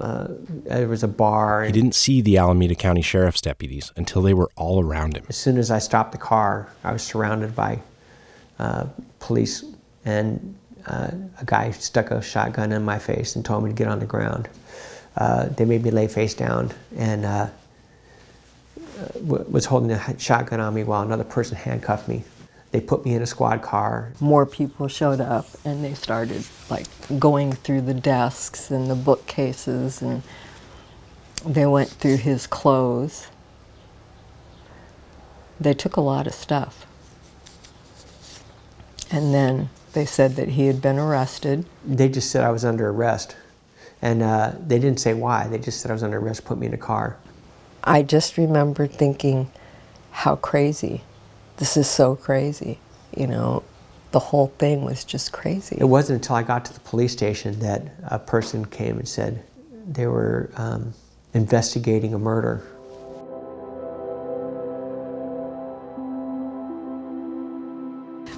uh, 0.00 0.28
there 0.64 0.88
was 0.88 1.02
a 1.02 1.08
bar. 1.08 1.64
He 1.64 1.72
didn't 1.72 1.94
see 1.94 2.20
the 2.20 2.38
Alameda 2.38 2.76
County 2.76 3.02
Sheriff's 3.02 3.40
deputies 3.40 3.92
until 3.96 4.22
they 4.22 4.32
were 4.32 4.48
all 4.56 4.80
around 4.80 5.16
him. 5.16 5.24
As 5.28 5.36
soon 5.36 5.58
as 5.58 5.72
I 5.72 5.80
stopped 5.80 6.12
the 6.12 6.18
car, 6.18 6.68
I 6.84 6.92
was 6.92 7.02
surrounded 7.02 7.56
by 7.56 7.80
uh, 8.60 8.86
police, 9.18 9.64
and 10.04 10.56
uh, 10.86 11.10
a 11.40 11.44
guy 11.44 11.70
stuck 11.70 12.10
a 12.10 12.22
shotgun 12.22 12.72
in 12.72 12.84
my 12.84 12.98
face 12.98 13.36
and 13.36 13.44
told 13.44 13.64
me 13.64 13.70
to 13.70 13.76
get 13.76 13.88
on 13.88 13.98
the 13.98 14.06
ground. 14.06 14.48
Uh, 15.16 15.46
they 15.48 15.64
made 15.64 15.82
me 15.82 15.90
lay 15.90 16.06
face 16.06 16.34
down 16.34 16.70
and 16.96 17.24
uh, 17.24 17.48
was 19.20 19.64
holding 19.64 19.90
a 19.90 20.18
shotgun 20.18 20.60
on 20.60 20.74
me 20.74 20.84
while 20.84 21.02
another 21.02 21.24
person 21.24 21.56
handcuffed 21.56 22.08
me. 22.08 22.24
They 22.70 22.80
put 22.80 23.04
me 23.04 23.14
in 23.14 23.22
a 23.22 23.26
squad 23.26 23.62
car. 23.62 24.12
More 24.20 24.44
people 24.44 24.88
showed 24.88 25.20
up 25.20 25.46
and 25.64 25.82
they 25.84 25.94
started 25.94 26.44
like 26.68 26.86
going 27.18 27.52
through 27.52 27.82
the 27.82 27.94
desks 27.94 28.70
and 28.70 28.90
the 28.90 28.94
bookcases 28.94 30.02
and 30.02 30.22
they 31.44 31.66
went 31.66 31.88
through 31.88 32.18
his 32.18 32.46
clothes. 32.46 33.28
They 35.60 35.74
took 35.74 35.96
a 35.96 36.00
lot 36.00 36.26
of 36.26 36.34
stuff. 36.34 36.86
And 39.10 39.32
then 39.32 39.70
they 39.92 40.07
said 40.07 40.37
that 40.37 40.49
he 40.49 40.66
had 40.66 40.80
been 40.80 40.99
arrested. 40.99 41.64
They 41.85 42.09
just 42.09 42.30
said 42.30 42.45
I 42.45 42.50
was 42.50 42.64
under 42.64 42.88
arrest. 42.88 43.37
And 44.00 44.23
uh, 44.23 44.52
they 44.64 44.78
didn't 44.78 45.00
say 45.00 45.14
why. 45.14 45.49
They 45.49 45.59
just 45.59 45.80
said 45.80 45.90
I 45.90 45.95
was 45.95 46.02
under 46.02 46.18
arrest, 46.18 46.45
put 46.45 46.59
me 46.59 46.66
in 46.66 46.75
a 46.75 46.78
car. 46.78 47.16
I 47.83 48.02
just 48.02 48.37
remember 48.37 48.87
thinking, 48.87 49.50
how 50.11 50.37
crazy. 50.37 51.02
This 51.57 51.76
is 51.76 51.88
so 51.88 52.16
crazy. 52.16 52.78
You 53.16 53.26
know, 53.26 53.62
the 54.11 54.18
whole 54.18 54.49
thing 54.59 54.85
was 54.85 55.04
just 55.04 55.33
crazy. 55.33 55.76
It 55.80 55.85
wasn't 55.85 56.23
until 56.23 56.37
I 56.37 56.42
got 56.42 56.64
to 56.66 56.75
the 56.75 56.80
police 56.80 57.12
station 57.12 57.59
that 57.61 57.83
a 58.04 58.18
person 58.18 58.64
came 58.64 58.99
and 58.99 59.09
said 59.09 59.42
they 59.87 60.07
were 60.07 60.50
um, 60.57 60.92
investigating 61.35 62.14
a 62.14 62.18
murder. 62.18 62.62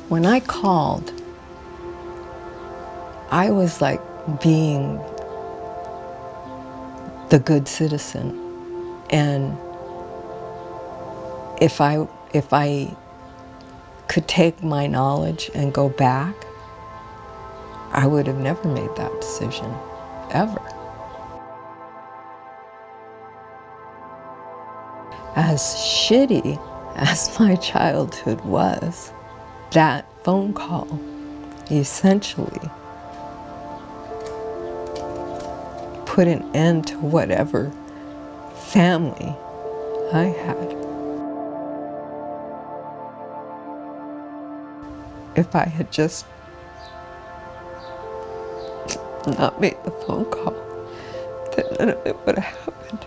When 0.08 0.26
I 0.26 0.40
called, 0.40 1.19
I 3.30 3.50
was 3.50 3.80
like 3.80 4.00
being 4.42 4.96
the 7.28 7.38
good 7.38 7.68
citizen. 7.68 8.36
And 9.10 9.56
if 11.60 11.80
I 11.80 12.08
if 12.34 12.52
I 12.52 12.94
could 14.08 14.26
take 14.26 14.62
my 14.62 14.88
knowledge 14.88 15.50
and 15.54 15.72
go 15.72 15.88
back, 15.88 16.34
I 17.92 18.06
would 18.06 18.26
have 18.26 18.38
never 18.38 18.66
made 18.66 18.94
that 18.96 19.12
decision, 19.20 19.72
ever. 20.32 20.60
As 25.36 25.60
shitty 25.60 26.60
as 26.96 27.38
my 27.38 27.54
childhood 27.56 28.40
was, 28.40 29.12
that 29.70 30.04
phone 30.24 30.52
call 30.52 30.88
essentially 31.70 32.68
put 36.10 36.26
an 36.26 36.44
end 36.56 36.88
to 36.88 36.98
whatever 36.98 37.70
family 38.72 39.32
I 40.12 40.24
had. 40.24 40.76
If 45.36 45.54
I 45.54 45.66
had 45.66 45.92
just 45.92 46.26
not 49.38 49.60
made 49.60 49.76
the 49.84 49.92
phone 49.92 50.24
call, 50.24 50.52
then 51.54 51.66
none 51.78 51.90
of 51.90 52.04
it 52.04 52.16
would 52.26 52.38
have 52.38 52.58
happened. 52.58 53.06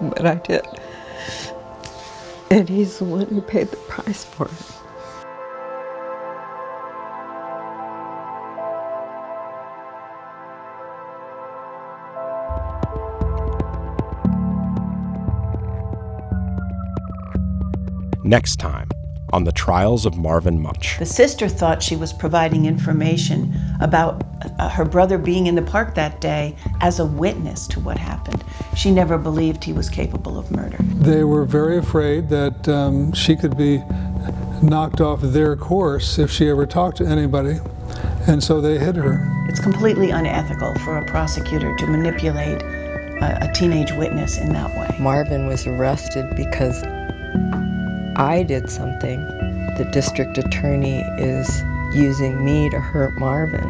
But 0.00 0.24
I 0.24 0.36
did. 0.36 0.66
And 2.50 2.66
he's 2.66 2.96
the 2.98 3.04
one 3.04 3.26
who 3.26 3.42
paid 3.42 3.68
the 3.68 3.76
price 3.76 4.24
for 4.24 4.46
it. 4.46 4.85
Next 18.26 18.56
time 18.56 18.88
on 19.32 19.44
the 19.44 19.52
trials 19.52 20.04
of 20.04 20.16
Marvin 20.16 20.60
Mutch. 20.60 20.98
The 20.98 21.06
sister 21.06 21.48
thought 21.48 21.80
she 21.80 21.94
was 21.94 22.12
providing 22.12 22.66
information 22.66 23.54
about 23.80 24.24
uh, 24.58 24.68
her 24.68 24.84
brother 24.84 25.16
being 25.16 25.46
in 25.46 25.54
the 25.54 25.62
park 25.62 25.94
that 25.94 26.20
day 26.20 26.56
as 26.80 26.98
a 26.98 27.06
witness 27.06 27.68
to 27.68 27.78
what 27.78 27.98
happened. 27.98 28.42
She 28.76 28.90
never 28.90 29.16
believed 29.16 29.62
he 29.62 29.72
was 29.72 29.88
capable 29.88 30.38
of 30.38 30.50
murder. 30.50 30.76
They 30.80 31.22
were 31.22 31.44
very 31.44 31.78
afraid 31.78 32.28
that 32.30 32.68
um, 32.68 33.12
she 33.12 33.36
could 33.36 33.56
be 33.56 33.78
knocked 34.60 35.00
off 35.00 35.20
their 35.22 35.54
course 35.54 36.18
if 36.18 36.28
she 36.28 36.48
ever 36.48 36.66
talked 36.66 36.96
to 36.96 37.06
anybody, 37.06 37.60
and 38.26 38.42
so 38.42 38.60
they 38.60 38.76
hid 38.78 38.96
her. 38.96 39.46
It's 39.48 39.60
completely 39.60 40.10
unethical 40.10 40.74
for 40.80 40.98
a 40.98 41.06
prosecutor 41.06 41.76
to 41.76 41.86
manipulate 41.86 42.60
a, 42.62 43.48
a 43.48 43.52
teenage 43.54 43.92
witness 43.92 44.36
in 44.36 44.52
that 44.52 44.76
way. 44.76 44.96
Marvin 44.98 45.46
was 45.46 45.64
arrested 45.68 46.34
because 46.34 46.82
I 48.18 48.44
did 48.44 48.70
something. 48.70 49.26
The 49.76 49.86
district 49.92 50.38
attorney 50.38 51.00
is 51.18 51.62
using 51.94 52.42
me 52.42 52.70
to 52.70 52.80
hurt 52.80 53.18
Marvin. 53.18 53.68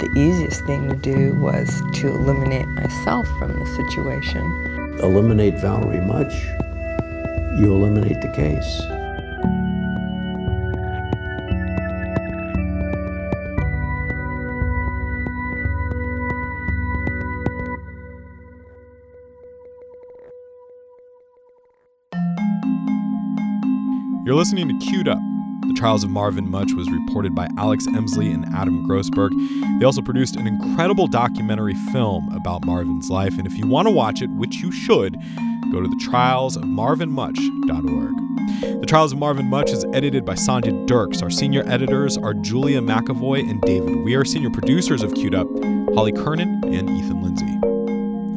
The 0.00 0.10
easiest 0.16 0.66
thing 0.66 0.88
to 0.88 0.96
do 0.96 1.34
was 1.34 1.80
to 2.00 2.08
eliminate 2.08 2.66
myself 2.66 3.28
from 3.38 3.56
the 3.56 3.66
situation. 3.66 4.42
Eliminate 4.98 5.54
Valerie 5.60 6.00
Mutch, 6.00 6.34
you 7.60 7.72
eliminate 7.72 8.20
the 8.20 8.32
case. 8.34 8.99
Listening 24.40 24.68
to 24.68 24.74
Queued 24.86 25.06
Up. 25.06 25.20
The 25.66 25.74
Trials 25.74 26.02
of 26.02 26.08
Marvin 26.08 26.50
Mutch 26.50 26.72
was 26.72 26.90
reported 26.90 27.34
by 27.34 27.46
Alex 27.58 27.86
Emslie 27.88 28.32
and 28.32 28.46
Adam 28.54 28.88
Grossberg. 28.88 29.32
They 29.78 29.84
also 29.84 30.00
produced 30.00 30.34
an 30.34 30.46
incredible 30.46 31.06
documentary 31.06 31.74
film 31.92 32.32
about 32.32 32.64
Marvin's 32.64 33.10
life, 33.10 33.36
and 33.36 33.46
if 33.46 33.58
you 33.58 33.66
want 33.66 33.86
to 33.86 33.92
watch 33.92 34.22
it, 34.22 34.30
which 34.30 34.62
you 34.62 34.72
should, 34.72 35.18
go 35.70 35.82
to 35.82 35.88
thetrialsofmarvinmutch.org. 35.88 38.80
The 38.80 38.86
Trials 38.86 39.12
of 39.12 39.18
Marvin 39.18 39.44
Mutch 39.44 39.72
is 39.72 39.84
edited 39.92 40.24
by 40.24 40.36
Sanjay 40.36 40.86
Dirks. 40.86 41.20
Our 41.20 41.28
senior 41.28 41.62
editors 41.66 42.16
are 42.16 42.32
Julia 42.32 42.80
McAvoy 42.80 43.40
and 43.40 43.60
David. 43.60 44.04
We 44.04 44.14
are 44.14 44.24
senior 44.24 44.48
producers 44.48 45.02
of 45.02 45.12
Queued 45.12 45.34
Up, 45.34 45.48
Holly 45.94 46.12
Kernan 46.12 46.64
and 46.64 46.88
Ethan 46.88 47.22
Lindsay. 47.22 47.58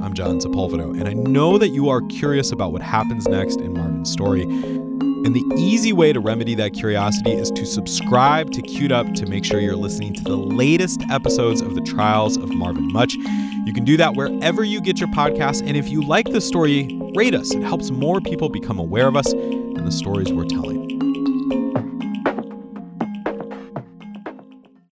I'm 0.04 0.14
John 0.14 0.42
Sepulvado, 0.42 1.00
and 1.00 1.08
I 1.08 1.14
know 1.14 1.58
that 1.58 1.70
you 1.70 1.88
are 1.88 2.02
curious 2.02 2.52
about 2.52 2.74
what 2.74 2.82
happens 2.82 3.26
next 3.26 3.62
in 3.62 3.72
Marvin's 3.72 4.12
story. 4.12 4.44
And 5.26 5.34
the 5.34 5.46
easy 5.58 5.94
way 5.94 6.12
to 6.12 6.20
remedy 6.20 6.54
that 6.56 6.74
curiosity 6.74 7.32
is 7.32 7.50
to 7.52 7.66
subscribe 7.66 8.52
to 8.52 8.62
Queued 8.62 8.92
Up 8.92 9.14
to 9.14 9.26
make 9.26 9.46
sure 9.46 9.62
you're 9.62 9.76
listening 9.76 10.14
to 10.16 10.24
the 10.24 10.36
latest 10.36 11.02
episodes 11.10 11.62
of 11.62 11.76
the 11.76 11.82
Trials 11.82 12.36
of 12.36 12.50
Marvin 12.50 12.92
Mutch. 12.92 13.14
You 13.66 13.72
can 13.74 13.86
do 13.86 13.96
that 13.96 14.16
wherever 14.16 14.66
you 14.66 14.82
get 14.82 15.00
your 15.00 15.08
podcasts. 15.10 15.66
And 15.66 15.78
if 15.78 15.88
you 15.88 16.04
like 16.04 16.28
the 16.28 16.42
story, 16.42 17.00
rate 17.16 17.34
us. 17.34 17.54
It 17.54 17.64
helps 17.64 17.90
more 17.90 18.20
people 18.20 18.50
become 18.50 18.78
aware 18.78 19.08
of 19.08 19.16
us 19.16 19.32
and 19.32 19.88
the 19.88 19.92
stories 19.92 20.34
we're 20.34 20.44
telling. 20.44 21.03